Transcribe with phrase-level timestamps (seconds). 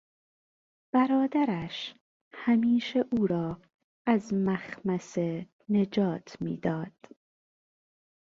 [0.93, 1.95] برادرش
[2.33, 3.59] همیشه او را
[4.05, 7.15] از مخمصه نجات میداد.